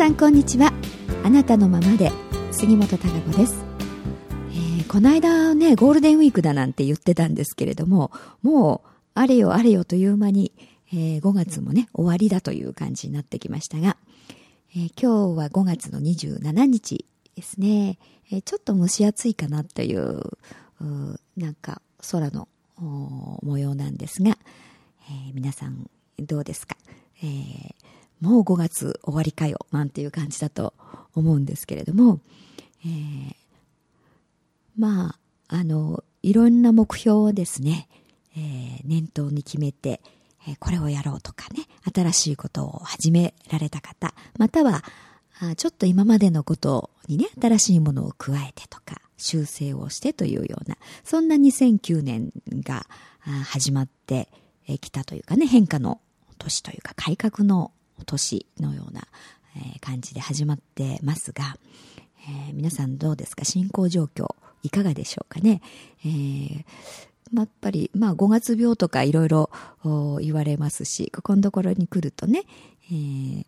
[0.00, 0.72] さんこんにちは。
[1.24, 2.10] あなたのままで
[2.52, 3.62] 杉本孝子です、
[4.48, 8.10] えー、この間ねゴールデンウィークだなんて言ってたんですけれども
[8.42, 10.52] もうあれよあれよという間に、
[10.90, 13.98] えー、5月もね終わりだという感じになってきましたが、
[14.74, 17.04] えー、今日は5月の27日
[17.36, 17.98] ですね、
[18.32, 20.22] え、ちょっと蒸し暑いかなという
[21.36, 22.48] なんか空の
[23.42, 26.74] 模様なんですが、え、皆さんどうですか、
[27.22, 27.74] えー、
[28.20, 30.74] もう5月終わりかよなんていう感じだと
[31.14, 32.20] 思うんですけれども、
[32.84, 33.34] えー、
[34.78, 35.16] ま
[35.48, 37.88] ああのいろんな目標をですね、
[38.36, 40.00] えー、念頭に決めて、
[40.46, 44.84] えー、これをやろうとかね新しいことを始められた方または
[45.40, 52.86] あちょっと今までのことにね新しいものを加えてとか修正をしてというようなそんな2009年が
[53.44, 54.28] 始まって
[54.80, 56.00] きたというかね変化の
[56.38, 57.72] 年というか改革の
[58.04, 59.06] 年のような
[59.80, 61.56] 感じで始まってますが、
[62.28, 63.44] えー、皆さんどうですか？
[63.44, 65.62] 進行状況いかがでしょうかね、
[66.04, 66.64] えー
[67.32, 69.50] やっぱり、まあ、5月病とかいろいろ
[70.20, 72.42] 言われますし、ここのところに来るとね、
[72.90, 73.44] えー、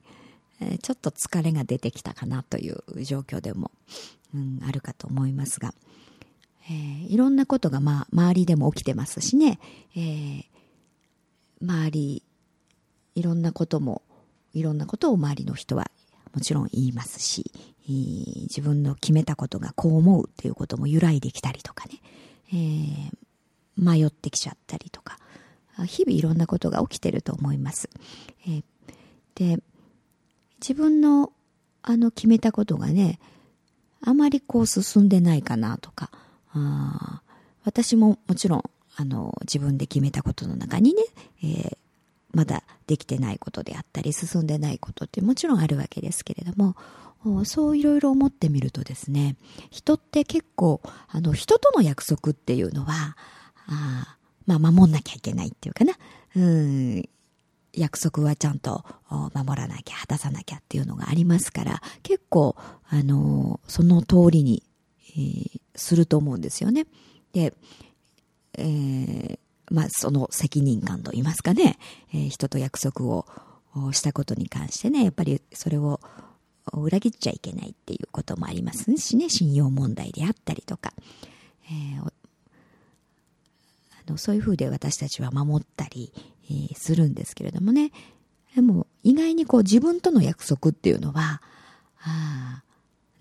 [0.80, 3.72] ちょっと疲れが出てきたかなという状況でも、
[4.32, 5.74] うん、あるかと思いますが、
[6.70, 9.58] えー、いろんなことが、まあ、周りでも起きてますしね、
[9.96, 10.44] えー、
[11.60, 12.22] 周り、
[13.16, 14.02] いろんなことも
[14.52, 15.90] いろんなことを周りの人は
[16.34, 17.50] もちろん言いますし、
[17.88, 22.00] 自分の決めたことがこう思うっていうことも揺らいできたりとかね、
[22.52, 23.10] えー、
[23.76, 25.18] 迷ってきちゃったりとか、
[25.86, 27.90] 日々いろんなことが起きてると思います。
[28.46, 28.64] えー、
[29.34, 29.62] で、
[30.60, 31.32] 自分の
[31.84, 33.18] あの決めたことがね、
[34.00, 36.10] あまりこう進んでないかなとか、
[36.52, 37.22] あ
[37.64, 38.62] 私ももちろん
[38.96, 41.02] あの自分で決めたことの中にね、
[41.42, 41.76] えー、
[42.32, 46.76] まだできてないことであったり進んでないことってもちろんあるわけですけれども
[47.44, 49.36] そういろいろ思ってみるとですね
[49.70, 53.16] 人って結構あの人との約束っていうのは
[53.68, 54.16] あ
[54.46, 55.94] まあ守んなきゃいけないっていうかな
[56.36, 57.08] うん
[57.74, 62.56] 約束はちゃんと守らなきゃ果たさなきゃっていうのがありますから結構
[62.88, 64.62] あのその通りに、
[65.16, 66.86] えー、すると思うんですよね。
[67.32, 67.54] で、
[68.58, 69.38] えー、
[69.72, 71.78] まあ、その責任感といいますかね、
[72.12, 73.26] えー、人と約束を
[73.92, 76.00] したことに関してね、やっぱりそれを
[76.72, 80.92] 裏切っちゃいけないっていうこともありますしね、信用問題であったりとか、
[81.66, 82.12] えー、あ
[84.06, 86.12] のそういうふうで私たちは守ったり、
[86.50, 87.90] えー、するんですけれどもね、
[88.54, 91.40] でも意外にこう自分との約束っていうのは、
[92.04, 92.62] あ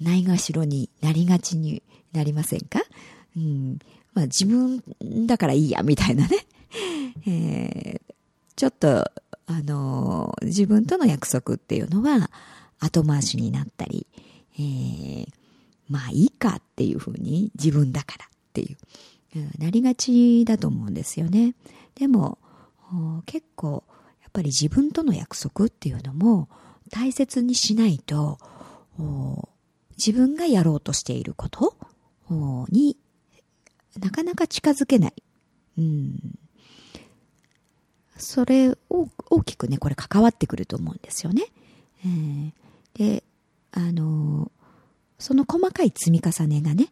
[0.01, 2.81] ないがしろになりがちになりませんか、
[3.37, 3.79] うん、
[4.13, 4.83] まあ自分
[5.25, 6.45] だからいいや、みたいなね。
[7.27, 8.13] えー、
[8.55, 9.11] ちょっと、
[9.45, 12.29] あのー、自分との約束っていうのは
[12.79, 14.07] 後回しになったり、
[14.57, 15.27] えー、
[15.89, 18.77] まあいいかっていうふうに自分だからっていう、
[19.59, 21.55] なりがちだと思うんですよね。
[21.95, 22.37] でも、
[23.25, 23.83] 結構、
[24.21, 26.49] やっぱり自分との約束っていうのも
[26.89, 28.39] 大切にしないと、
[29.97, 31.75] 自分がやろうとしていること
[32.69, 32.97] に
[33.99, 35.13] なかなか近づけない。
[35.77, 36.39] うん。
[38.17, 41.45] それを大きくね、これ関わってくると思うんですよね。
[42.05, 42.51] えー、
[42.93, 43.23] で、
[43.71, 44.51] あの、
[45.17, 46.87] その細かい積み重ねがね、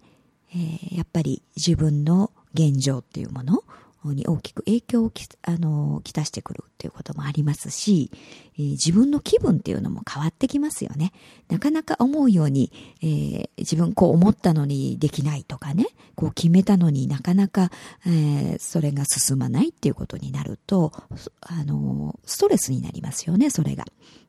[0.51, 3.63] えー、やっぱり自分の現状っていうもの
[4.05, 8.09] に大きく影響をきあのきたしてくるっていうこともありますし、
[8.57, 11.11] えー、自分の気分っていうのも変わってきますよね。
[11.49, 12.71] なかなか思うように、
[13.01, 17.71] えー、自分こう思ったのにできないとかね、こう決めたのになかなか、
[18.05, 20.93] えー、それが進まないっていうことになると、
[21.41, 23.85] あのストレスになりますよね、それが。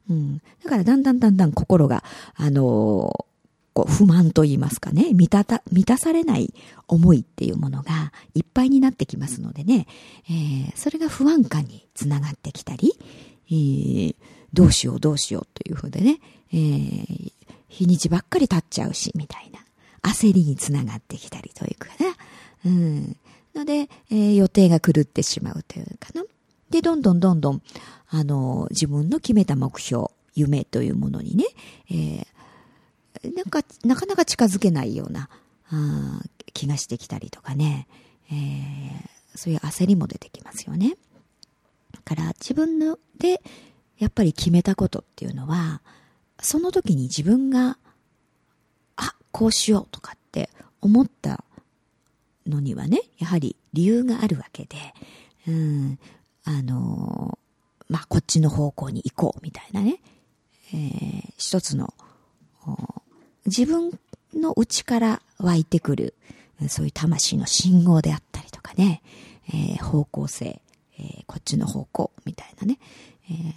[0.08, 0.38] うん。
[0.64, 2.02] だからだんだんだんだん心が、
[2.34, 3.26] あの
[3.80, 6.52] こう不満と言いますかね、満たた、満たされない
[6.86, 9.86] 思いっていうものがいっぱいになってきますのでね、
[10.28, 12.92] えー、それが不安感につながってきたり、
[13.50, 14.16] えー、
[14.52, 16.20] どうしようどうしようというふうでね、
[16.52, 17.32] えー、
[17.68, 19.60] 日にちばっかり経っちゃうし、みたいな、
[20.02, 22.14] 焦りにつながってきたりというかな、
[22.66, 23.16] うん。
[23.54, 26.22] ので、えー、予定が狂ってしまうというかな。
[26.68, 27.62] で、どんどんどんどん、
[28.10, 31.44] あの、自分の決めた目標、夢というものにね、
[31.90, 32.26] えー、
[33.34, 35.28] なんか、なかなか近づけないような、
[35.70, 36.22] あ
[36.52, 37.86] 気がしてきたりとかね、
[38.30, 40.96] えー、そういう焦りも出てきますよね。
[41.92, 42.78] だから自分
[43.18, 43.42] で、
[43.98, 45.82] やっぱり決めたことっていうのは、
[46.40, 47.78] その時に自分が、
[48.96, 51.44] あ、こうしようとかって思った
[52.46, 54.76] のにはね、やはり理由があるわけで、
[55.46, 55.98] うん、
[56.44, 57.38] あの
[57.90, 60.00] まあ、こっちの方向に行こうみたいなね、
[60.72, 61.92] えー、一つの、
[63.46, 63.98] 自分
[64.34, 66.14] の内から湧いてくる、
[66.68, 69.02] そういう魂の信号であったりとかね、
[69.48, 70.60] えー、方向性、
[70.98, 72.78] えー、こっちの方向みたいなね、
[73.30, 73.52] えー、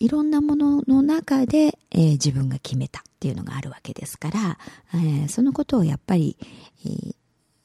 [0.00, 4.58] いろんなものの中で、えー、自分が決めたっていうのがあるわけですから、
[4.94, 6.36] えー、そのことをやっぱり、
[6.84, 7.14] えー、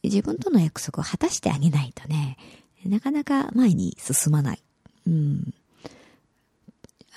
[0.04, 2.38] 自分との約束を果たしてあげないとね、
[2.86, 4.64] なかなか前に進まない。
[5.08, 5.54] うん。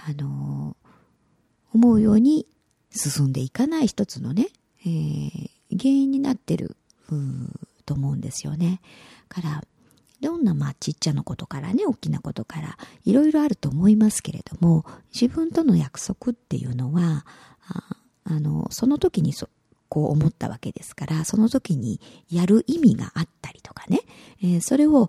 [0.07, 0.77] あの
[1.75, 2.47] 思うように
[2.91, 4.49] 進んでいかない一つのね、
[4.85, 6.77] えー、原因になってる、
[7.87, 8.81] と思うんですよね。
[9.29, 9.65] から、
[10.21, 17.25] どんなまあちっちゃなことからね、大きなことからいろいろあると思いますけれども、自分との約束っていうのは、
[17.69, 19.49] ああの、その時にそ、
[19.89, 22.01] こう思ったわけですから、その時に
[22.31, 24.01] やる意味があったりとかね、
[24.43, 25.09] えー、それを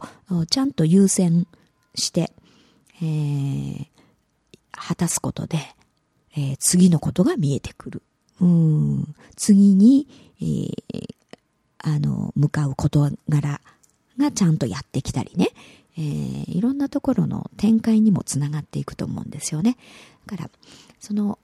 [0.49, 1.47] ちゃんと優先
[1.95, 2.31] して、
[3.01, 3.87] えー、
[4.71, 5.57] 果たすことで、
[6.35, 8.01] えー、次のことが見えてくる。
[8.41, 10.07] うん、次に、
[10.41, 10.73] えー、
[11.79, 13.61] あの、向かう事柄
[14.17, 15.49] がちゃんとやってきたりね、
[15.97, 19.77] えー、いろんなところの展開にもつながっていくと思うんですよね。
[20.25, 20.49] だから、
[20.99, 21.39] その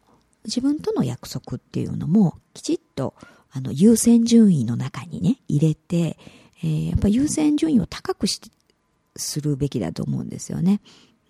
[0.46, 3.16] 自分との約束っていうのもきちっと
[3.52, 6.18] あの優先順位の中にね、入れて、
[6.64, 8.40] えー、やっぱ優先順位を高くし
[9.18, 10.82] するべきだと思うんですよね。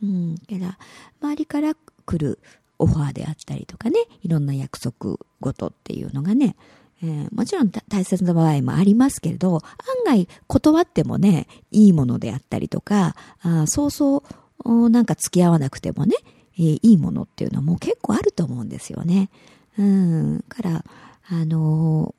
[0.03, 0.35] うん。
[0.35, 0.77] だから、
[1.21, 1.75] 周りから
[2.05, 2.39] 来る
[2.79, 6.55] オファーであったりとかね、いろんな約束事っていうのがね、
[7.03, 9.61] えー、もちろん大切な場合もありますけれど、案
[10.05, 14.23] 外断ってもね、いいものであったりとか、あそうそ
[14.63, 16.15] うなんか付き合わなくてもね、
[16.57, 19.29] えー、いいものっていうのはもう結構あると思うんですよね。
[19.77, 20.85] うん、から、
[21.29, 22.15] あの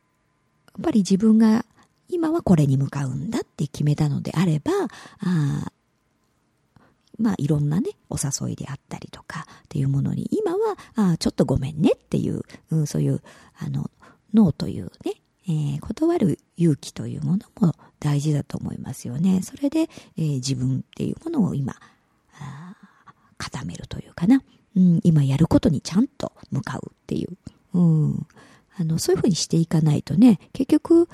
[0.68, 1.64] ー、やっぱり自分が
[2.08, 4.72] 今はこれに向かうんだって決めたのであれば、
[5.20, 5.72] あ
[7.18, 13.22] まあいろんなね、お誘いであったりとかっていうものに、今は、あちょっとごめんねっていう、うん、そういう、
[13.58, 13.90] あの、
[14.34, 15.14] ノーというね、
[15.48, 19.42] えー、断る勇気というものも大事だと思いますよね。
[19.42, 21.74] それで、えー、自分っていうものを今、
[23.38, 24.42] 固めるというかな。
[24.76, 27.36] うん、今やることにちゃんと向かうっていう。
[27.74, 28.26] うん。
[28.78, 31.08] あの、そういうふうにしていかないとね、結局、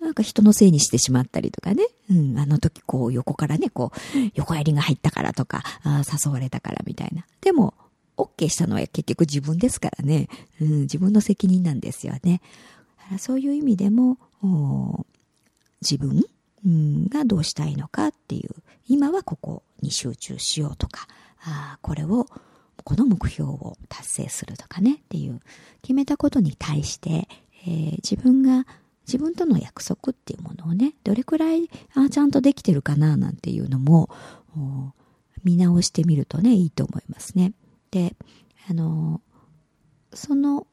[0.00, 1.84] なんか人のせいにしてしまったりとかね。
[2.10, 7.24] うん、あの時こう横からね、こう、横槍が入ったからとか、あ誘われたからみたいな。
[7.40, 7.74] でも、
[8.16, 10.28] OK したのは結局自分ですからね。
[10.60, 12.40] うん、自分の責任なんですよね。
[13.18, 14.18] そういう意味でも、
[15.80, 16.24] 自分、
[16.64, 18.50] うん、がどうしたいのかっていう、
[18.88, 21.06] 今はここに集中しようとか、
[21.42, 22.26] あこれを、
[22.84, 25.40] この目標を達成するとかねっていう、
[25.82, 27.28] 決めたことに対して、
[27.66, 28.66] えー、自分が
[29.08, 34.10] 自分との約束っていうものをね、どれくらいあちゃんとできてるかななんていうのも、
[35.42, 37.54] 見直してみるとね、いいと思いますね。
[37.90, 38.14] で、
[38.68, 39.22] あの、
[40.12, 40.66] その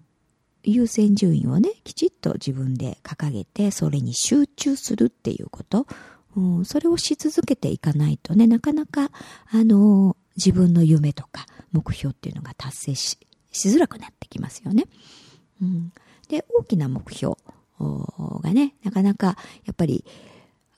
[0.64, 5.88] 優先順位をね、きちっと自分で掲げて、それに集中するっていうこと、
[6.36, 9.12] うん、それをし続けていかないとね、なかなか、
[9.50, 13.18] あの、自分の夢とか目標っていうのが達成し
[13.54, 14.84] しづらくなってきますよね。
[15.62, 15.94] うん、
[16.28, 17.38] で、大きな目標
[17.80, 20.06] がね、なかなか、やっぱり、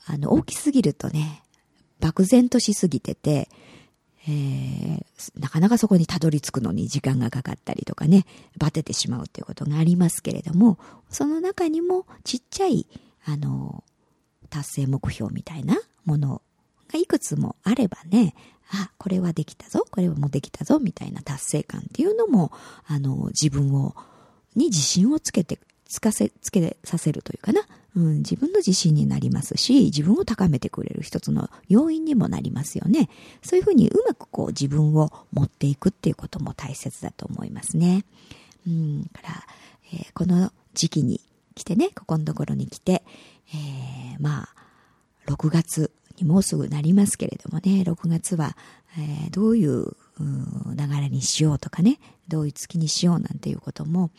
[0.06, 1.44] あの、大きすぎるとね、
[2.00, 3.50] 漠然としすぎてて、
[4.30, 8.26] えー、なかなかそこにたどり着くのに時間がかかったりとかね、
[8.58, 10.78] バテてしまうということがありますけれども、
[11.10, 12.88] その中にもちっちゃい、
[13.26, 13.84] あの、
[14.50, 16.42] 達成目標みたいなもの
[16.92, 18.36] がいくつもあればね、
[18.70, 22.52] あ、これはできたぞ、これはもうできたぞ、みたいな達成感っていうのも、
[22.86, 23.96] あの、自分を、
[24.56, 27.62] に自信をつけて、つかせ、つけさせるというかな、
[27.96, 33.10] うん、自分の自信になりますし、自分を高めてくれる一つの要因にもなりますよね。
[33.42, 38.06] そういうふうにうまくこう自分を持っていくっていうことも大切だと思いますね。
[38.68, 39.44] うん、から、
[39.94, 41.22] えー、この時期に
[41.56, 43.04] 来てね、ここのところに来て、
[43.54, 44.50] えー、まあ、
[45.28, 48.56] 6月にもうすぐなりますけれどもね、6月は、
[48.98, 54.12] えー、どういう流れにしようとかね、どういう月にしようなんていうことも、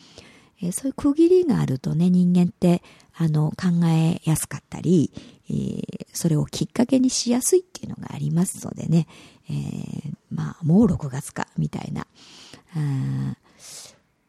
[0.61, 2.81] え、そういう区切りがあるとね、人間って、
[3.15, 5.11] あの、考えやすかったり、
[5.49, 9.07] えー、それをきっかけにしやすいっていうのがありますのでね、
[9.49, 12.07] えー、まあ、もう6月か、みたいな、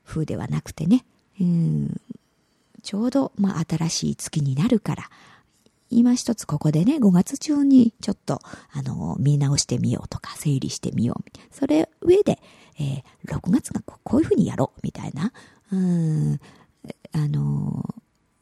[0.04, 1.04] 風ではなくてね、
[1.40, 2.00] うん、
[2.82, 5.10] ちょうど、まあ、新しい月になるから、
[5.90, 8.40] 今一つここでね、5月中にちょっと、
[8.72, 11.24] あの、見直してみようとか、整理してみよう。
[11.50, 12.38] それ上で、
[12.78, 15.32] えー、6月がこういうふうにやろう、みたいな、
[15.72, 16.40] うん、
[17.12, 17.94] あの、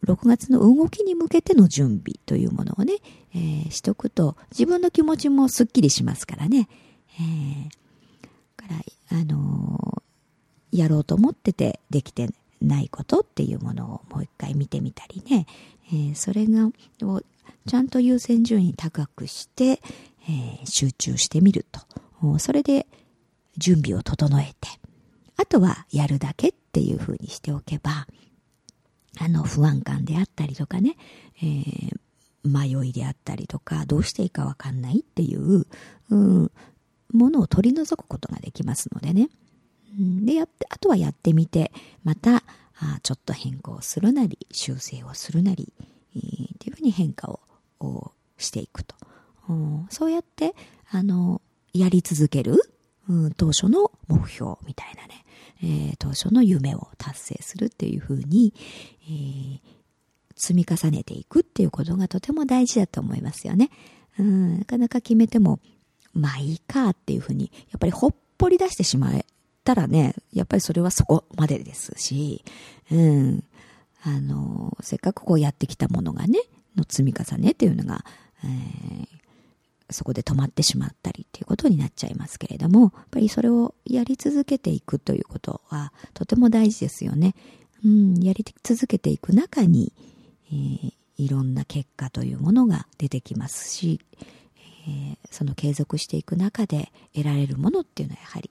[0.04, 2.94] 6月の動きに向けての準備というものをね、
[3.34, 6.68] えー、しとくと、自分の気持ちもすっきりしますからね。
[7.20, 7.68] えー、
[8.56, 8.66] か
[9.10, 12.30] ら、あのー、やろうと思っててできて
[12.60, 15.46] ないことっていうものをもう一回見てみたりね、
[15.88, 16.70] えー、それが
[17.66, 19.80] ちゃんと優先順位高くして、
[20.30, 21.80] え、集中してみると。
[22.38, 22.86] それで
[23.56, 24.68] 準備を整えて。
[25.36, 28.06] あとはやるだけっっていうふうにしておけば
[29.18, 30.96] あの不安感であったりとかね、
[31.38, 31.98] えー、
[32.44, 35.66] 迷いであったりとかどうしていいかわかんないっていう、
[36.10, 36.50] うん、
[37.12, 39.28] ものを取り除くことができますのでね。
[39.98, 41.72] で、やって、あとはやってみて、
[42.04, 42.44] また、
[42.80, 45.72] あちょっと変更するなり、修正をするなり、
[46.14, 47.40] えー、っていうふうに変化
[47.80, 48.94] をしていくと。
[49.90, 50.54] そうやって、
[50.90, 51.40] あの、
[51.72, 52.60] やり続ける、
[53.08, 55.24] うん、当初の目標みたいなね、
[55.62, 58.54] えー、当初の夢を達成するっていうふうに、
[59.04, 59.60] えー、
[60.36, 63.70] 積み重ねていくっていうことがとても大事だと思いますよね。
[64.18, 65.60] うん、なかなか決めても、
[66.12, 69.20] まあいいかっていうふうに、やっぱりほっぽり出してしまっ
[69.64, 72.44] たらね、やっぱりそれはそこまでですし、
[72.90, 73.44] うん、
[74.02, 76.38] あの、せっかくこうやってきたものがね、
[76.76, 78.04] の積み重ねっていうのが、
[78.44, 79.17] えー、
[79.90, 87.34] そこで止まってしまったりっていうことになっちゃいますけれども、やっぱりそれをやり続けていくということはとても大事ですよね。
[87.84, 89.92] うん、やり続けていく中に、
[90.50, 94.00] えー、いろんな結果というものが出てきますし、
[94.86, 98.50] えー、その継続していく中で得られるものっていうのはやはり、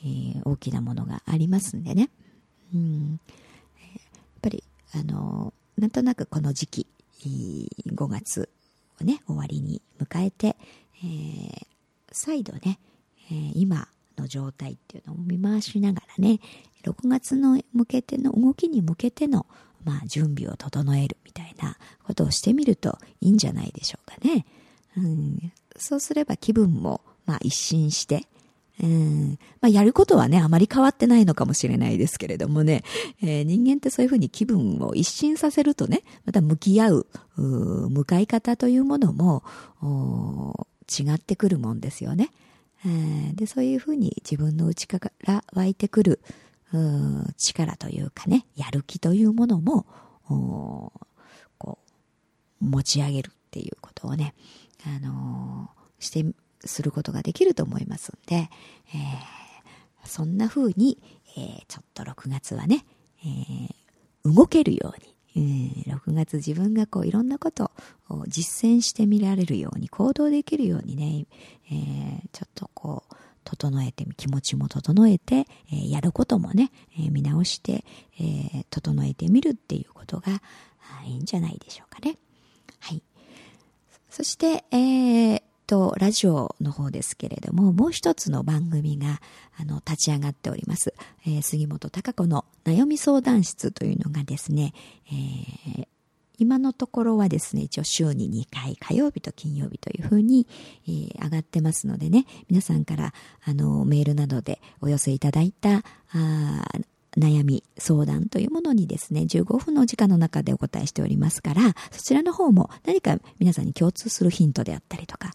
[0.00, 2.10] えー、大きなものがありますんでね。
[2.74, 4.00] うん、やっ
[4.42, 6.86] ぱり、あの、なんとなくこの時期、
[7.88, 8.48] 5月
[9.00, 10.56] をね、終わりに迎えて、
[11.02, 11.66] えー、
[12.12, 12.78] 再度ね、
[13.30, 13.88] えー、今
[14.18, 16.40] の状態っていうのを見回しながらね、
[16.84, 19.46] 6月の向けての動きに向けての、
[19.84, 24.46] まあ、準備を整えるみたいなことをしてみるといいんじゃないでしょうかね。
[24.96, 28.26] うん、そうすれば気分も、まあ、一新して、
[28.82, 29.38] うん。
[29.60, 32.82] まあ、やることはね、あまり変わってないのかもしれないですけれどもね、
[33.22, 37.06] えー、人間ってそういうふうに気分を一新させるとね、また向き合う、
[37.38, 39.42] う向かい方というものも、
[40.88, 42.30] 違ってくるもんですよね。
[43.34, 46.20] で、そういうふうに自分の内から湧いてくる、
[47.38, 49.86] 力というかね、やる気というものも、
[51.58, 51.78] こ
[52.60, 54.34] う、持ち上げるっていうことをね、
[54.84, 56.26] あのー、して
[56.64, 60.98] することができると思いますんで、えー、そんな風に、
[61.36, 62.84] えー、ちょっと6月はね、
[63.24, 67.70] えー、動けるように、えー、6月自分がこういろんなこと
[68.08, 71.26] を実践してみられるように行動できるようにね、
[71.70, 77.84] えー、ちょっとこう整えて気持ちも整えて、えー、やることもね、えー、見直して、
[78.18, 80.42] えー、整えてみるっていうことが
[81.04, 82.18] いいんじゃないでしょうかね。
[82.80, 83.02] はい。
[84.10, 89.20] そして、えー、と、ラジオの方ですけれども、もう一つの番組が、
[89.58, 90.94] あの、立ち上がっております。
[91.26, 94.72] えー、杉本孝子の悩み相談室というのがですね、
[95.08, 95.88] えー、
[96.38, 100.46] 今のところはですね、一応週に2回、火曜日と金曜日というふうに、
[100.86, 103.12] えー、上がってますのでね、皆さんから、
[103.44, 105.82] あの、メールなどでお寄せいただいた、
[106.12, 106.64] あ
[107.18, 115.32] 悩み、相談というものにですね、15分の時間の中でお答えしておりますから、そちらの方も何か皆さんに共通するヒントであったりとか、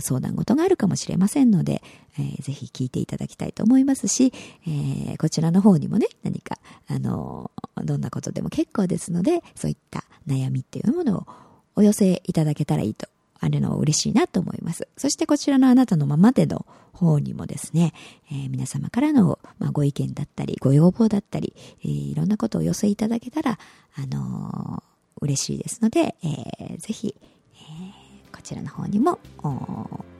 [0.00, 1.82] 相談事があるかもしれませんので、
[2.18, 4.32] えー、ぜひ聞いていただきたいと思いますし、
[4.66, 6.58] えー、こちらの方にもね、何か、
[6.88, 7.50] あの、
[7.82, 11.26] どんなことでも結構ですので、そういった悩みっていうものを
[11.74, 13.08] お寄せいただけたらいいと
[13.42, 14.88] あるの嬉しいなと思います。
[14.96, 17.92] そしてこちらのあなたのままでの方にもですね、
[18.30, 21.52] えー、皆様からの、まあ、ご意見だったり、ご要望だったり、
[21.84, 23.58] えー、いろんなことをお寄せいただけたら、
[23.96, 27.16] あのー、嬉しいですので、えー、ぜひ、
[27.54, 29.18] えー、こちらの方にも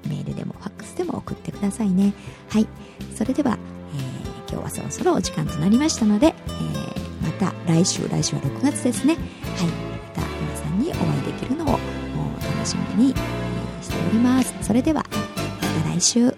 [0.08, 2.14] メールでもファックスでも送ってくださいね。
[2.48, 2.66] はい。
[3.14, 3.56] それでは、
[3.94, 9.14] えー、今日はそろそろお時間となりましたので、えー、また来週、来週は6月ですね。
[9.14, 9.20] は
[9.88, 9.91] い。
[12.62, 13.14] 楽しみに
[13.82, 14.54] しております。
[14.62, 15.04] それでは、
[15.60, 16.31] また来週。